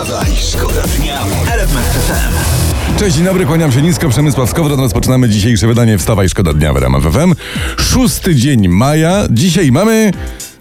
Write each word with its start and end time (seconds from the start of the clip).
Wstawaj, 0.00 0.30
szkoda 0.36 0.82
dnia 0.82 1.20
RMF 1.52 1.84
FM. 1.84 2.98
Cześć, 2.98 3.16
dzień 3.16 3.24
dobry, 3.24 3.46
kłaniam 3.46 3.72
się 3.72 3.82
nisko, 3.82 4.08
Przemysław 4.08 4.50
Skowron. 4.50 4.80
Rozpoczynamy 4.80 5.28
dzisiejsze 5.28 5.66
wydanie 5.66 5.98
Wstawaj 5.98 6.28
Szkoda 6.28 6.52
Dnia 6.52 6.72
w 6.72 6.76
RMF 6.76 7.02
FM. 7.02 7.34
Szósty 7.78 8.34
dzień 8.34 8.68
maja. 8.68 9.24
Dzisiaj 9.30 9.72
mamy... 9.72 10.12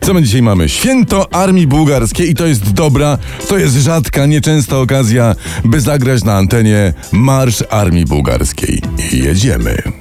Co 0.01 0.13
my 0.13 0.23
dzisiaj 0.23 0.41
mamy? 0.41 0.69
Święto 0.69 1.33
Armii 1.33 1.67
Bułgarskiej 1.67 2.29
i 2.29 2.35
to 2.35 2.45
jest 2.45 2.71
dobra, 2.71 3.17
to 3.49 3.57
jest 3.57 3.75
rzadka, 3.75 4.25
nieczęsta 4.25 4.77
okazja, 4.77 5.35
by 5.65 5.81
zagrać 5.81 6.23
na 6.23 6.35
antenie 6.35 6.93
Marsz 7.11 7.63
Armii 7.69 8.05
Bułgarskiej. 8.05 8.81
Jedziemy. 9.11 9.98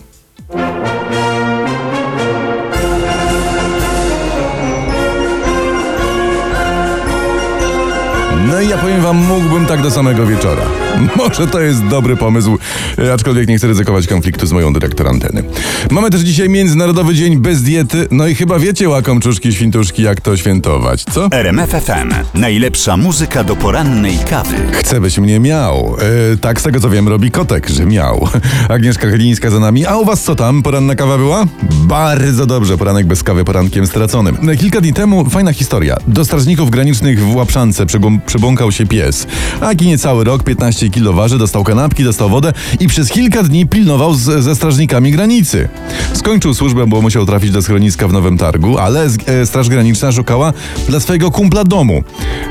No 8.59 8.62
i 8.62 8.69
ja 8.69 8.79
powiem 8.79 9.03
wam, 9.03 9.17
mógłbym 9.17 9.67
tak 9.67 9.83
do 9.83 9.91
samego 9.91 10.27
wieczora. 10.27 10.62
Może 11.16 11.47
to 11.47 11.61
jest 11.61 11.87
dobry 11.87 12.16
pomysł, 12.16 12.59
e, 12.99 13.12
aczkolwiek 13.12 13.49
nie 13.49 13.59
chcę 13.59 13.66
ryzykować 13.66 14.07
konfliktu 14.07 14.47
z 14.47 14.53
moją 14.53 14.73
dyrektor 14.73 15.09
anteny. 15.09 15.43
Mamy 15.91 16.11
też 16.11 16.21
dzisiaj 16.21 16.49
Międzynarodowy 16.49 17.15
Dzień 17.15 17.37
bez 17.37 17.63
diety, 17.63 18.09
no 18.11 18.27
i 18.27 18.35
chyba 18.35 18.59
wiecie 18.59 18.89
łakomczuszki, 18.89 19.52
świntuszki, 19.52 20.02
jak 20.02 20.21
to 20.21 20.37
świętować, 20.37 21.05
co? 21.05 21.29
RMF 21.30 21.71
FM. 21.71 22.15
Najlepsza 22.35 22.97
muzyka 22.97 23.45
do 23.45 23.57
porannej 23.57 24.19
kawy. 24.30 24.57
Chcę 24.73 25.01
byś 25.01 25.19
mnie 25.19 25.41
miał. 25.41 25.97
E, 26.33 26.37
tak, 26.37 26.61
z 26.61 26.63
tego 26.63 26.80
co 26.80 26.91
wiem, 26.91 27.09
robi 27.09 27.30
kotek, 27.30 27.69
że 27.69 27.87
miał. 27.87 28.29
Agnieszka 28.69 29.11
Chylińska 29.11 29.51
za 29.51 29.61
nami. 29.61 29.87
A 29.87 29.97
u 29.97 30.05
was 30.05 30.23
co 30.23 30.35
tam? 30.35 30.63
Poranna 30.63 30.95
kawa 30.95 31.19
była? 31.19 31.45
Bardzo 31.73 32.47
dobrze, 32.47 32.79
poranek 32.79 33.07
bez 33.07 33.23
kawy, 33.23 33.45
porankiem 33.45 33.87
straconym. 33.87 34.49
E, 34.51 34.57
Kilka 34.57 34.80
dni 34.80 34.93
temu 34.93 35.30
fajna 35.30 35.52
historia. 35.52 35.97
Do 36.07 36.25
strażników 36.25 36.71
granicznych 36.71 37.21
w 37.21 37.37
Łapszance 37.37 37.87
przybą- 37.87 38.19
przybąkał 38.49 38.73
się 38.73 38.87
pies. 38.87 39.27
Aki 39.60 39.87
niecały 39.87 40.24
rok, 40.24 40.43
15 40.43 40.91
kilo 40.91 41.13
waży, 41.13 41.38
dostał 41.38 41.65
kanapki, 41.65 42.04
dostał 42.04 42.29
wodę 42.29 42.52
i 42.80 42.87
przez 42.87 43.09
kilka 43.09 43.43
dni 43.43 43.66
pilnował 43.66 44.15
z, 44.15 44.45
ze 44.45 44.54
strażnikami 44.54 45.13
granicy. 45.13 45.68
Skończył 46.13 46.54
służbę, 46.54 46.87
bo 46.87 47.02
musiał 47.02 47.26
trafić 47.26 47.51
do 47.51 47.63
schroniska 47.63 48.09
w 48.09 48.13
Nowym 48.13 48.38
Targu, 48.38 48.79
ale 48.79 49.09
e, 49.26 49.46
Straż 49.46 49.69
Graniczna 49.69 50.13
szukała 50.13 50.52
dla 50.88 51.01
swojego 51.01 51.30
kumpla 51.30 51.65
domu. 51.65 52.02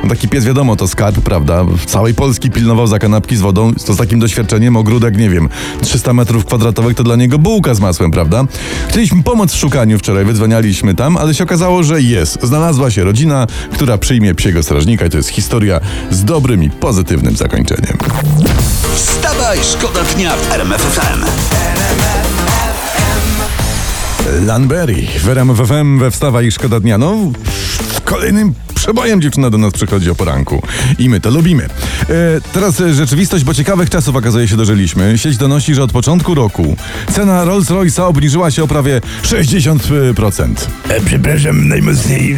No 0.04 0.10
Taki 0.10 0.28
pies 0.28 0.46
wiadomo, 0.46 0.76
to 0.76 0.88
skarb, 0.88 1.22
prawda? 1.22 1.64
W 1.64 1.86
całej 1.86 2.14
Polski 2.14 2.52
pilnował 2.52 2.88
za 2.88 3.00
kanapki 3.00 3.36
z 3.36 3.42
wodą, 3.42 3.74
to 3.86 3.94
z 3.94 3.98
takim 3.98 4.20
doświadczeniem 4.20 4.78
ogródek, 4.78 5.18
nie 5.18 5.30
wiem, 5.30 5.50
300 5.82 6.14
metrów 6.14 6.46
kwadratowych 6.46 6.96
to 6.96 7.04
dla 7.04 7.16
niego 7.16 7.40
bułka 7.40 7.74
z 7.74 7.80
masłem, 7.80 8.12
prawda? 8.12 8.44
Chcieliśmy 8.90 9.24
pomóc 9.24 9.54
w 9.54 9.58
szukaniu 9.58 10.00
wczoraj, 10.00 10.26
wydzwanialiśmy 10.26 10.96
tam, 10.96 11.18
ale 11.18 11.34
się 11.34 11.44
okazało, 11.44 11.84
że 11.84 12.02
jest. 12.02 12.40
Znalazła 12.44 12.92
się 12.92 13.04
rodzina, 13.04 13.48
która 13.74 13.98
przyjmie 13.98 14.36
psiego 14.36 14.64
strażnika 14.64 15.06
i 15.06 15.10
to 15.10 15.18
jest 15.18 15.30
historia 15.30 15.80
z 16.12 16.24
dobrym 16.24 16.64
i 16.64 16.70
pozytywnym 16.70 17.36
zakończeniem. 17.36 17.98
Wstawaj, 18.96 19.60
szkoda 19.64 20.04
dnia 20.04 20.36
w 20.36 20.52
RMF 20.52 20.82
FM. 20.82 21.26
Lanberry 24.46 25.08
w 25.20 25.30
RMF 25.30 25.58
FM 25.58 26.00
we 26.00 26.12
Wstawa 26.12 26.42
i 26.42 26.52
Szkoda 26.52 26.80
Dnia. 26.80 26.98
No, 26.98 27.16
kolejnym 28.04 28.54
przebojem 28.76 29.22
dziewczyna 29.22 29.50
do 29.50 29.58
nas 29.58 29.74
przychodzi 29.74 30.10
o 30.10 30.16
poranku. 30.16 30.62
I 31.00 31.10
my 31.10 31.20
to 31.20 31.30
lubimy. 31.30 31.68
E, 32.10 32.42
teraz 32.54 32.82
e, 32.82 32.94
rzeczywistość, 32.94 33.44
bo 33.44 33.54
ciekawych 33.54 33.90
czasów 33.90 34.16
okazuje 34.16 34.48
się 34.48 34.58
dożyliśmy. 34.58 35.18
Sieć 35.18 35.38
donosi, 35.38 35.76
że 35.76 35.84
od 35.84 35.92
początku 35.92 36.36
roku 36.36 36.76
cena 37.12 37.46
Rolls-Royce'a 37.46 38.02
obniżyła 38.02 38.52
się 38.52 38.64
o 38.64 38.68
prawie 38.68 39.02
60%. 39.24 40.46
E, 40.90 41.02
przepraszam, 41.02 41.68
najmocniej 41.68 42.34
e, 42.34 42.38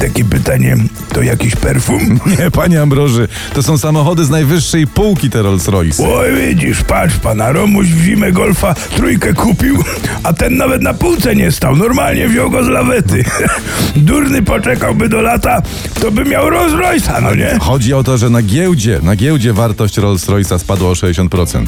takie 0.00 0.24
pytanie, 0.24 0.76
to 1.12 1.22
jakiś 1.22 1.56
perfum? 1.56 2.20
Nie, 2.38 2.50
panie 2.50 2.82
Ambroży, 2.82 3.28
to 3.54 3.62
są 3.62 3.78
samochody 3.78 4.24
z 4.24 4.30
najwyższej 4.30 4.86
półki 4.86 5.30
te 5.30 5.42
Rolls-Royce. 5.42 6.08
Oj, 6.08 6.28
widzisz, 6.46 6.82
patrz, 6.82 7.16
pana 7.16 7.52
Romuś 7.52 7.86
w 7.86 8.04
zimę 8.04 8.32
golfa 8.32 8.74
trójkę 8.96 9.34
kupił, 9.34 9.84
a 10.22 10.32
ten 10.32 10.56
nawet 10.56 10.82
na 10.82 10.94
półce 10.94 11.36
nie 11.36 11.52
stał, 11.52 11.76
normalnie 11.76 12.28
wziął 12.28 12.50
go 12.50 12.64
z 12.64 12.68
lawety. 12.68 13.24
Durny 13.96 14.42
poczekałby 14.42 15.08
do 15.08 15.20
lata, 15.20 15.62
to 16.00 16.10
by 16.10 16.24
miał 16.24 16.50
Rolls 16.50 16.72
Royce'a, 16.72 17.22
no 17.22 17.34
nie? 17.34 17.58
Chodzi 17.60 17.94
o 17.94 18.04
to, 18.04 18.18
że 18.18 18.30
na 18.30 18.42
giełdzie, 18.42 18.93
na 19.02 19.16
giełdzie 19.16 19.52
wartość 19.52 19.98
Rolls-Royce'a 19.98 20.58
spadła 20.58 20.90
o 20.90 20.92
60%. 20.92 21.66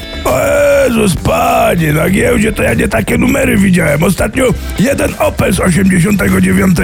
Jezus, 0.86 1.14
panie, 1.14 1.92
na 1.92 2.10
giełdzie 2.10 2.52
to 2.52 2.62
ja 2.62 2.74
nie 2.74 2.88
takie 2.88 3.18
numery 3.18 3.56
widziałem. 3.56 4.02
Ostatnio 4.02 4.44
jeden 4.78 5.14
Opel 5.18 5.54
z 5.54 5.60
89 5.60 6.78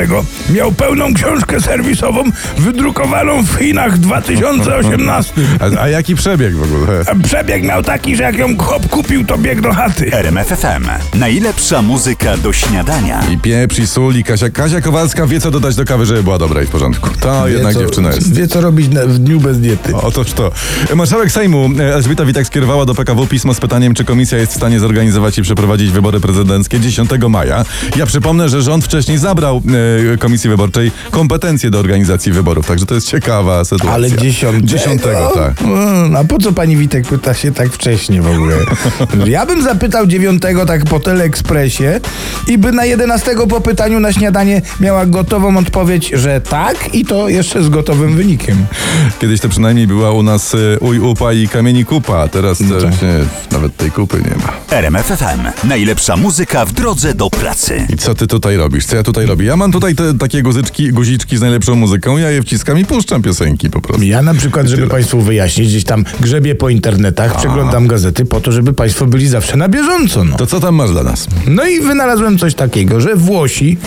miał 0.50 0.72
pełną 0.72 1.14
książkę 1.14 1.60
serwisową 1.60 2.24
wydrukowaną 2.58 3.42
w 3.42 3.54
Chinach 3.58 3.94
w 3.94 3.98
2018. 3.98 5.32
A, 5.60 5.82
a 5.82 5.88
jaki 5.88 6.14
przebieg 6.14 6.54
w 6.56 6.62
ogóle? 6.62 7.04
A 7.06 7.14
Przebieg 7.24 7.62
miał 7.62 7.82
taki, 7.82 8.16
że 8.16 8.22
jak 8.22 8.38
ją 8.38 8.56
chłop 8.56 8.88
kupił, 8.88 9.24
to 9.24 9.38
biegł 9.38 9.62
do 9.62 9.72
chaty. 9.72 10.12
RMF 10.12 10.46
FM. 10.46 11.18
Najlepsza 11.18 11.82
muzyka 11.82 12.36
do 12.36 12.52
śniadania. 12.52 13.20
I 13.30 13.38
pieprz, 13.38 13.78
i 13.78 13.86
sól, 13.86 14.16
i 14.16 14.24
Kasia. 14.24 14.50
Kasia 14.50 14.80
Kowalska 14.80 15.26
wie, 15.26 15.41
co 15.41 15.50
dodać 15.50 15.76
do 15.76 15.84
kawy, 15.84 16.06
żeby 16.06 16.22
była 16.22 16.38
dobra 16.38 16.62
i 16.62 16.66
w 16.66 16.70
porządku. 16.70 17.10
To 17.20 17.48
jednak 17.48 17.74
co, 17.74 17.80
dziewczyna 17.80 18.08
jest. 18.08 18.34
Wie 18.34 18.48
co 18.48 18.60
robić 18.60 18.88
na, 18.88 19.06
w 19.06 19.18
dniu 19.18 19.41
bez 19.41 19.60
diety. 19.60 19.96
Otóż 19.96 20.32
to. 20.32 20.52
Marszałek 20.94 21.32
Sejmu 21.32 21.70
e, 21.78 21.94
Elżbieta 21.94 22.24
Witek 22.24 22.46
skierowała 22.46 22.86
do 22.86 22.94
PKW 22.94 23.26
pismo 23.26 23.54
z 23.54 23.60
pytaniem, 23.60 23.91
czy 23.94 24.04
komisja 24.04 24.38
jest 24.38 24.53
w 24.53 24.56
stanie 24.56 24.80
zorganizować 24.80 25.38
i 25.38 25.42
przeprowadzić 25.42 25.91
wybory 25.91 26.20
prezydenckie 26.20 26.80
10 26.80 27.10
maja. 27.28 27.64
Ja 27.97 28.06
przypomnę, 28.06 28.48
że 28.48 28.62
rząd 28.62 28.84
wcześniej 28.84 29.19
zabrał 29.19 29.62
e, 30.14 30.19
Komisji 30.19 30.50
Wyborczej 30.50 30.91
kompetencje 31.10 31.70
do 31.70 31.78
organizacji 31.78 32.32
wyborów, 32.32 32.66
także 32.66 32.86
to 32.86 32.94
jest 32.94 33.08
ciekawa 33.08 33.64
sytuacja. 33.64 33.92
Ale 33.92 34.12
dziesiątego? 34.12 34.66
Dziesiątego, 34.66 35.32
tak. 35.34 35.62
Mm, 35.62 36.16
A 36.16 36.25
po 36.25 36.38
co 36.38 36.53
pani 36.53 36.76
Witek 36.76 37.06
pyta 37.06 37.34
się 37.34 37.53
tak 37.53 37.72
wcześnie 37.72 38.22
w 38.22 38.30
ogóle? 38.30 38.56
Ja 39.26 39.47
bym 39.47 39.62
zapytał 39.62 40.06
dziewiątego 40.06 40.66
tak 40.66 40.84
po 40.84 41.00
teleekspresie 41.00 42.00
i 42.48 42.59
by 42.59 42.72
na 42.72 42.84
jedenastego 42.84 43.47
po 43.47 43.60
pytaniu 43.60 44.00
na 44.00 44.12
śniadanie 44.12 44.62
miała 44.80 45.06
gotową 45.06 45.56
odpowiedź, 45.56 46.10
że 46.14 46.41
tak 46.41 46.94
i 46.94 47.04
to 47.04 47.28
jeszcze 47.28 47.62
z 47.62 47.69
gotowym 47.69 48.16
wynikiem. 48.16 48.66
Kiedyś 49.20 49.41
to 49.41 49.48
przynajmniej 49.48 49.86
była 49.86 50.12
u 50.12 50.22
nas 50.22 50.54
e, 50.54 50.78
uj 50.78 50.98
upa 50.98 51.32
i 51.32 51.48
kamieni 51.48 51.84
kupa, 51.84 52.19
a 52.19 52.28
teraz 52.28 52.59
to 52.59 52.64
tak. 52.64 52.80
właśnie 52.80 53.12
nawet 53.50 53.76
tej 53.82 53.91
kupy 53.91 54.16
nie 54.16 54.37
ma. 54.44 54.76
RMF 54.76 55.06
FM. 55.06 55.66
Najlepsza 55.69 56.16
muzyka 56.16 56.65
w 56.65 56.72
drodze 56.72 57.15
do 57.15 57.31
pracy. 57.31 57.87
I 57.94 57.97
co 57.97 58.15
ty 58.15 58.26
tutaj 58.26 58.56
robisz? 58.56 58.87
Co 58.87 58.97
ja 58.97 59.03
tutaj 59.03 59.26
robię? 59.26 59.47
Ja 59.47 59.56
mam 59.56 59.72
tutaj 59.72 59.94
te 59.94 60.19
takie 60.19 60.43
guzyczki, 60.43 60.93
guziczki 60.93 61.37
z 61.37 61.41
najlepszą 61.41 61.75
muzyką, 61.75 62.19
ja 62.19 62.31
je 62.31 62.42
wciskam 62.42 62.78
i 62.78 62.84
puszczam 62.84 63.22
piosenki 63.22 63.71
po 63.71 63.81
prostu. 63.81 64.03
Ja 64.03 64.22
na 64.22 64.34
przykład, 64.34 64.66
żeby 64.66 64.87
Państwu 64.88 65.21
wyjaśnić, 65.21 65.69
gdzieś 65.69 65.84
tam 65.84 66.04
grzebię 66.21 66.54
po 66.54 66.69
internetach, 66.69 67.37
przeglądam 67.37 67.87
gazety 67.87 68.25
po 68.25 68.41
to, 68.41 68.53
żeby 68.53 68.72
Państwo 68.72 69.06
byli 69.06 69.28
zawsze 69.28 69.56
na 69.56 69.69
bieżąco. 69.69 70.25
No. 70.25 70.37
To 70.37 70.47
co 70.47 70.60
tam 70.60 70.75
masz 70.75 70.91
dla 70.91 71.03
nas? 71.03 71.26
No 71.47 71.65
i 71.65 71.81
wynalazłem 71.81 72.38
coś 72.38 72.54
takiego, 72.54 73.00
że 73.00 73.16
Włosi 73.16 73.78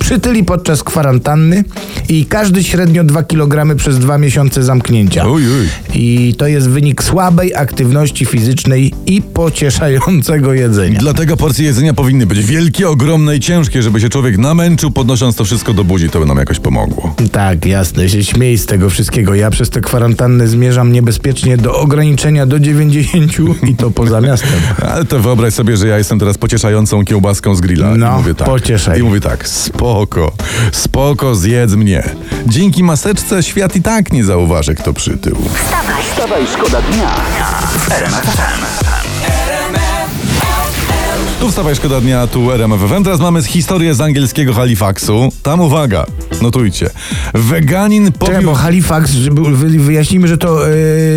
przytyli 0.00 0.44
podczas 0.44 0.82
kwarantanny 0.82 1.64
i 2.08 2.26
każdy 2.26 2.64
średnio 2.64 3.04
2 3.04 3.22
kg 3.22 3.76
przez 3.76 3.98
dwa 3.98 4.18
miesiące 4.18 4.62
zamknięcia. 4.62 5.26
Uj, 5.26 5.42
uj. 5.48 5.68
I 5.94 6.34
to 6.38 6.46
jest 6.46 6.68
wynik 6.68 7.02
słabej 7.02 7.54
aktywności 7.54 8.26
fizycznej 8.26 8.94
i 9.06 9.22
pocieszającego 9.44 10.54
jedzenia. 10.54 10.98
Dlatego 11.00 11.36
porcje 11.36 11.64
jedzenia 11.64 11.94
powinny 11.94 12.26
być 12.26 12.44
wielkie, 12.44 12.88
ogromne 12.88 13.36
i 13.36 13.40
ciężkie, 13.40 13.82
żeby 13.82 14.00
się 14.00 14.08
człowiek 14.08 14.38
namęczył, 14.38 14.90
podnosząc 14.90 15.36
to 15.36 15.44
wszystko 15.44 15.74
do 15.74 15.84
buzi, 15.84 16.10
to 16.10 16.20
by 16.20 16.26
nam 16.26 16.38
jakoś 16.38 16.60
pomogło. 16.60 17.14
Tak, 17.32 17.66
jasne, 17.66 18.08
się 18.08 18.24
śmiej 18.24 18.58
z 18.58 18.66
tego 18.66 18.90
wszystkiego. 18.90 19.34
Ja 19.34 19.50
przez 19.50 19.70
tę 19.70 19.80
kwarantannę 19.80 20.48
zmierzam 20.48 20.92
niebezpiecznie 20.92 21.56
do 21.56 21.80
ograniczenia 21.80 22.46
do 22.46 22.60
90 22.60 23.32
i 23.68 23.76
to 23.76 23.90
poza 23.90 24.20
miastem. 24.20 24.60
Ale 24.92 25.04
to 25.04 25.20
wyobraź 25.20 25.54
sobie, 25.54 25.76
że 25.76 25.88
ja 25.88 25.98
jestem 25.98 26.18
teraz 26.18 26.38
pocieszającą 26.38 27.04
kiełbaską 27.04 27.54
z 27.54 27.60
grilla. 27.60 27.94
No, 27.96 28.12
I 28.12 28.16
mówię 28.16 28.34
tak. 28.34 28.48
pocieszaj. 28.48 29.00
I 29.00 29.02
mówię 29.02 29.20
tak, 29.20 29.48
spoko, 29.48 30.32
spoko, 30.72 31.34
zjedz 31.34 31.74
mnie. 31.74 32.02
Dzięki 32.46 32.84
maseczce 32.84 33.42
świat 33.42 33.76
i 33.76 33.82
tak 33.82 34.12
nie 34.12 34.24
zauważy, 34.24 34.74
kto 34.74 34.92
przytył. 34.92 35.36
Wstawaj, 36.12 36.46
szkoda 36.46 36.82
dnia 36.82 37.10
FM. 37.88 38.93
Tu 41.44 41.50
wstawaj 41.50 41.76
szkoda 41.76 42.00
dnia, 42.00 42.26
tu 42.26 42.52
RMF 42.52 42.80
FM. 42.80 43.04
Teraz 43.04 43.20
mamy 43.20 43.42
historię 43.42 43.94
z 43.94 44.00
angielskiego 44.00 44.54
Halifaxu. 44.54 45.28
Tam 45.42 45.60
uwaga, 45.60 46.06
notujcie. 46.42 46.90
Weganin 47.34 48.12
Czekaj, 48.12 48.28
pobił... 48.34 48.48
bo 48.50 48.54
Halifax, 48.54 49.10
żeby 49.10 49.42
wy- 49.42 49.78
wyjaśnijmy, 49.78 50.28
że 50.28 50.38
to 50.38 50.68
e, 50.68 50.72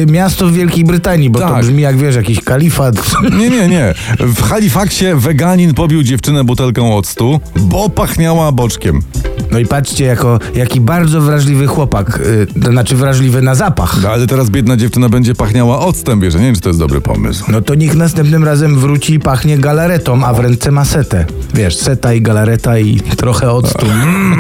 miasto 0.08 0.48
w 0.48 0.52
Wielkiej 0.54 0.84
Brytanii, 0.84 1.30
bo 1.30 1.40
to 1.40 1.48
Tak. 1.50 1.62
brzmi 1.66 1.82
jak 1.82 1.98
wiesz, 1.98 2.16
jakiś 2.16 2.42
kalifat. 2.42 2.96
Nie, 3.40 3.50
nie, 3.50 3.68
nie. 3.68 3.94
W 4.20 4.42
Halifaxie 4.42 5.16
weganin 5.16 5.74
pobił 5.74 6.04
dziewczynę 6.04 6.44
butelką 6.44 6.96
octu, 6.98 7.40
bo 7.56 7.90
pachniała 7.90 8.52
boczkiem. 8.52 9.02
No 9.58 9.62
i 9.62 9.66
patrzcie, 9.66 10.06
jako, 10.06 10.40
jaki 10.56 10.82
bardzo 10.82 11.22
wrażliwy 11.22 11.68
chłopak, 11.68 12.20
y, 12.56 12.62
to 12.62 12.72
znaczy 12.72 12.96
wrażliwy 12.96 13.42
na 13.42 13.56
zapach. 13.56 14.04
No, 14.04 14.10
ale 14.10 14.28
teraz 14.28 14.50
biedna 14.50 14.78
dziewczyna 14.78 15.10
będzie 15.10 15.36
pachniała 15.36 15.80
octem, 15.80 16.20
wiesz, 16.20 16.36
nie 16.36 16.42
wiem, 16.42 16.56
czy 16.56 16.62
to 16.62 16.70
jest 16.70 16.80
dobry 16.80 17.02
pomysł. 17.02 17.46
No 17.52 17.62
to 17.62 17.76
niech 17.76 17.96
następnym 17.96 18.44
razem 18.44 18.80
wróci 18.80 19.14
i 19.14 19.20
pachnie 19.20 19.58
galaretą, 19.58 20.26
a 20.26 20.34
w 20.34 20.40
ręce 20.40 20.72
ma 20.72 20.86
setę. 20.86 21.26
Wiesz, 21.54 21.76
seta 21.76 22.14
i 22.14 22.22
galareta 22.22 22.80
i 22.80 23.00
trochę 23.00 23.52
octu. 23.52 23.86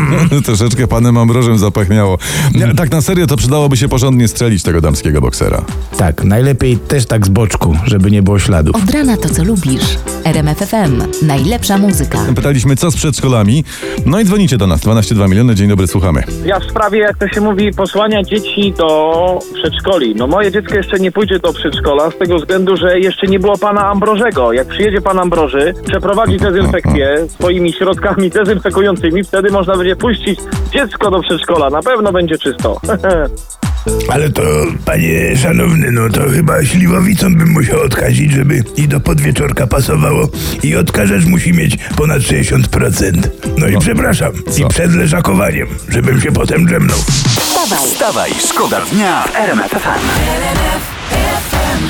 Mm. 0.08 0.44
Troszeczkę 0.44 0.88
panem 0.88 1.18
Ambrożem 1.18 1.58
zapachniało. 1.58 2.18
Nie, 2.56 2.75
tak 2.75 2.92
na 2.92 3.02
serio 3.02 3.28
to 3.28 3.38
przydałoby 3.38 3.78
się 3.78 3.88
porządnie 3.88 4.28
strzelić 4.28 4.64
tego 4.64 4.81
damskiego 4.81 5.22
boksera. 5.22 5.62
Tak, 5.98 6.24
najlepiej 6.24 6.78
też 6.78 7.06
tak 7.06 7.25
z 7.25 7.30
boczku, 7.30 7.75
żeby 7.86 8.12
nie 8.12 8.24
było 8.24 8.40
śladów. 8.40 8.75
Od 8.75 8.92
rana 8.92 9.18
to, 9.18 9.30
co 9.30 9.44
lubisz. 9.44 9.98
RMFFM. 10.24 11.02
Najlepsza 11.22 11.78
muzyka. 11.78 12.19
Pytaliśmy, 12.36 12.75
co 12.75 12.92
z 12.92 12.96
przedszkolami. 12.96 13.64
No 14.06 14.19
i 14.19 14.25
dzwonicie 14.25 14.58
do 14.58 14.68
nas. 14.68 14.81
12,2 15.15 15.30
miliony. 15.30 15.56
Dzień 15.56 15.69
dobry, 15.69 15.88
słuchamy. 15.88 16.24
Ja 16.45 16.59
w 16.59 16.63
sprawie, 16.63 17.00
jak 17.00 17.18
to 17.18 17.27
się 17.27 17.42
mówi, 17.42 17.71
posłania 17.74 18.24
dzieci 18.24 18.74
do 18.77 19.39
przedszkoli. 19.54 20.15
No 20.15 20.27
moje 20.27 20.51
dziecko 20.51 20.75
jeszcze 20.75 21.00
nie 21.00 21.12
pójdzie 21.12 21.39
do 21.39 21.54
przedszkola 21.54 22.12
z 22.12 22.18
tego 22.18 22.36
względu, 22.36 22.77
że 22.77 23.00
jeszcze 23.00 23.27
nie 23.27 23.39
było 23.39 23.57
pana 23.57 23.88
Ambrożego. 23.88 24.54
Jak 24.54 24.68
przyjedzie 24.68 25.01
pan 25.01 25.19
Ambroży, 25.19 25.74
przeprowadzi 25.88 26.38
dezynfekcję 26.38 27.27
swoimi 27.30 27.74
środkami 27.74 28.30
dezynfekującymi, 28.30 29.24
wtedy 29.24 29.51
można 29.51 29.77
będzie 29.77 29.95
puścić 29.95 30.39
dziecko 30.74 31.12
do 31.12 31.21
przedszkola. 31.21 31.69
Na 31.69 31.81
pewno 31.81 32.12
będzie 32.12 32.38
czysto. 32.38 32.81
Ale 34.10 34.30
to, 34.30 34.42
panie 34.86 35.38
szanowny, 35.38 35.92
no 35.92 36.10
to 36.10 36.30
chyba 36.30 36.66
śliwowicą 36.66 37.36
bym 37.36 37.50
musiał 37.50 37.81
odkazić, 37.81 38.31
żeby 38.31 38.63
i 38.78 38.88
do 38.88 39.00
podwieczorka 39.00 39.68
pasowało. 39.68 40.30
I 40.63 40.75
odkażacz 40.75 41.25
musi 41.25 41.54
mieć 41.54 41.78
ponad 41.98 42.19
60%. 42.19 43.30
No 43.57 43.68
i 43.68 43.78
przepraszam, 43.78 44.31
co? 44.51 44.66
i 44.66 44.68
przed 44.68 44.95
leżakowaniem, 44.95 45.68
żebym 45.89 46.22
się 46.22 46.31
potem 46.31 46.66
drzemnął. 46.66 46.98
Wstawaj. 46.98 47.86
Wstawaj, 47.86 48.31
szkoda 48.50 48.81
dnia 48.92 49.24
w 49.24 49.36
RMF 49.36 49.72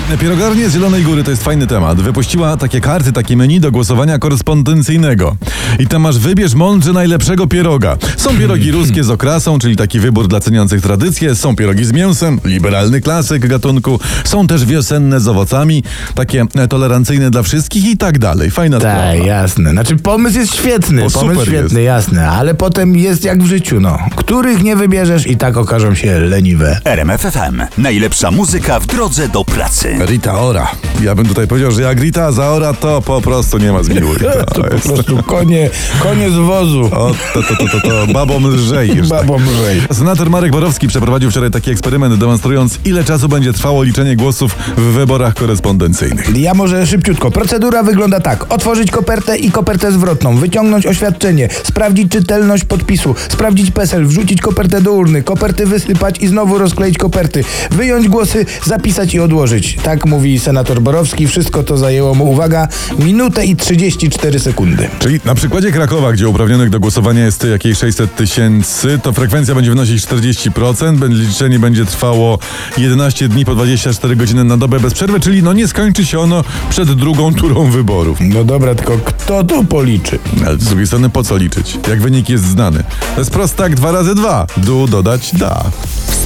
FM. 0.08 0.18
Pierogarnia 0.18 0.70
z 0.70 0.74
Zielonej 0.74 1.04
Góry 1.04 1.24
to 1.24 1.32
jest 1.32 1.44
fajny 1.44 1.68
temat. 1.68 2.02
Wypuściła 2.02 2.58
takie 2.58 2.82
karty, 2.82 3.14
takie 3.14 3.38
menu 3.38 3.60
do 3.60 3.72
głosowania 3.72 4.20
korespondencyjnego. 4.20 5.36
I 5.80 5.88
tam 5.88 6.02
masz 6.02 6.20
wybierz 6.20 6.54
mądrze 6.54 6.94
najlepszego 6.94 7.48
pieroga. 7.48 7.98
Są 8.18 8.38
pierogi 8.38 8.72
ruskie 8.72 9.04
z 9.04 9.10
okrasą, 9.10 9.60
czyli 9.60 9.76
taki 9.76 10.00
wybór 10.00 10.28
dla 10.28 10.40
ceniących 10.40 10.82
tradycję. 10.82 11.36
Są 11.36 11.56
pierogi 11.56 11.86
z 11.86 11.92
mięsem, 11.92 12.40
liberalny 12.46 13.02
klasyk 13.02 13.48
gatunku. 13.48 14.00
Są 14.24 14.48
też 14.48 14.66
wiosenne 14.66 15.20
z 15.20 15.28
owocami, 15.28 15.84
takie 16.16 16.46
e, 16.56 16.68
tolerancyjne 16.68 17.32
dla 17.32 17.44
wszystkich 17.44 17.86
i 17.86 17.98
tak 17.98 18.20
dalej. 18.20 18.52
Fajna 18.52 18.80
sprawa. 18.80 18.98
Tak, 18.98 19.26
jasne. 19.26 19.72
Znaczy 19.72 19.96
pomysł 19.96 20.38
jest 20.38 20.56
świetny, 20.56 21.06
O, 21.06 21.10
pomysł 21.10 21.40
super 21.40 21.48
świetny, 21.48 21.82
jasne, 21.82 22.30
ale 22.30 22.56
potem 22.56 22.96
jest 22.96 23.24
jak 23.24 23.44
w 23.44 23.48
życiu, 23.48 23.80
no. 23.80 23.98
Których 24.16 24.64
nie 24.64 24.76
wybierzesz 24.76 25.28
i 25.28 25.38
tak 25.38 25.58
okażą 25.58 25.96
się 25.96 26.20
leniwe. 26.20 26.80
RMF 26.84 27.22
FM. 27.22 27.62
Najlepsza 27.78 28.32
muzyka 28.32 28.80
w 28.80 28.86
drodze 28.86 29.30
do 29.30 29.46
pracy. 29.46 29.97
Rita 30.06 30.40
Ora. 30.40 30.72
Ja 31.02 31.16
bym 31.16 31.26
tutaj 31.26 31.48
powiedział, 31.48 31.72
że 31.72 31.82
jak 31.82 32.00
Rita 32.00 32.32
zaora, 32.32 32.74
to 32.74 33.02
po 33.02 33.22
prostu 33.22 33.58
nie 33.58 33.72
ma 33.72 33.84
zmiłuj. 33.84 34.18
To 34.54 34.64
po 34.64 34.80
prostu 34.80 35.24
konie, 35.24 35.70
konie 36.00 36.30
z 36.30 36.34
wozu. 36.36 36.82
O, 36.92 37.12
to, 37.34 37.44
to, 37.44 37.56
to, 37.56 37.66
to, 37.70 37.82
to 37.82 38.14
babom 38.14 38.48
lżej. 38.48 38.96
już 38.96 39.10
tak. 39.10 39.20
Babą 39.20 39.40
lżej. 39.40 39.82
Senator 39.92 40.30
Marek 40.30 40.52
Borowski 40.52 40.88
przeprowadził 40.88 41.32
wczoraj 41.32 41.52
taki 41.52 41.72
eksperyment, 41.72 42.16
demonstrując, 42.16 42.80
ile 42.86 43.04
czasu 43.04 43.30
będzie 43.30 43.54
trwało 43.54 43.84
liczenie 43.84 44.16
głosów 44.16 44.56
w 44.78 44.82
wyborach 44.82 45.34
korespondencyjnych. 45.34 46.38
Ja 46.38 46.54
może 46.54 46.88
szybciutko. 46.88 47.32
Procedura 47.32 47.84
wygląda 47.84 48.20
tak. 48.20 48.54
Otworzyć 48.54 48.92
kopertę 48.92 49.38
i 49.38 49.52
kopertę 49.52 49.92
zwrotną, 49.92 50.38
wyciągnąć 50.38 50.86
oświadczenie, 50.86 51.50
sprawdzić 51.64 52.12
czytelność 52.12 52.64
podpisu, 52.64 53.16
sprawdzić 53.30 53.72
PESEL, 53.72 54.06
wrzucić 54.06 54.42
kopertę 54.42 54.82
do 54.82 54.92
urny, 54.92 55.24
koperty 55.24 55.66
wysypać 55.66 56.20
i 56.20 56.28
znowu 56.28 56.58
rozkleić 56.58 56.98
koperty, 56.98 57.44
wyjąć 57.72 58.08
głosy, 58.08 58.46
zapisać 58.66 59.14
i 59.14 59.20
odłożyć. 59.20 59.78
Tak 59.88 60.06
mówi 60.06 60.40
senator 60.40 60.82
Borowski. 60.82 61.28
Wszystko 61.28 61.64
to 61.64 61.78
zajęło 61.78 62.14
mu, 62.14 62.32
uwaga, 62.32 62.68
minutę 63.00 63.46
i 63.46 63.56
34 63.56 64.40
sekundy. 64.40 64.90
Czyli 65.00 65.20
na 65.26 65.36
przykładzie 65.36 65.72
Krakowa, 65.72 66.14
gdzie 66.14 66.28
uprawnionych 66.30 66.70
do 66.70 66.80
głosowania 66.80 67.26
jest 67.26 67.44
jakieś 67.44 67.78
600 67.78 68.16
tysięcy, 68.16 69.00
to 69.04 69.14
frekwencja 69.14 69.56
będzie 69.56 69.70
wynosić 69.70 70.06
40%, 70.06 70.98
będzie- 70.98 71.24
liczenie 71.24 71.60
będzie 71.60 71.86
trwało 71.86 72.40
11 72.78 73.30
dni 73.30 73.46
po 73.46 73.56
24 73.56 74.16
godziny 74.16 74.44
na 74.44 74.58
dobę 74.58 74.80
bez 74.80 74.94
przerwy, 74.94 75.20
czyli 75.20 75.44
no 75.44 75.54
nie 75.54 75.68
skończy 75.68 76.06
się 76.06 76.20
ono 76.20 76.44
przed 76.70 76.92
drugą 76.94 77.34
turą 77.34 77.72
wyborów. 77.72 78.18
No 78.22 78.44
dobra, 78.44 78.76
tylko 78.76 78.98
kto 79.06 79.44
to 79.44 79.64
policzy? 79.64 80.20
Ale 80.48 80.58
z 80.58 80.64
drugiej 80.66 80.88
strony 80.88 81.10
po 81.10 81.24
co 81.24 81.38
liczyć? 81.38 81.80
Jak 81.90 82.02
wynik 82.02 82.30
jest 82.30 82.44
znany? 82.44 82.84
To 83.16 83.22
jest 83.22 83.32
prostak 83.32 83.76
2 83.76 83.92
razy 83.92 84.16
2. 84.16 84.48
Du 84.58 84.88
dodać 84.88 85.36
da. 85.36 85.64